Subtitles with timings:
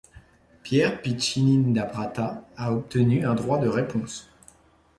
[0.63, 4.31] Pierre Piccinin da Prata a obtenu un droit de réponse.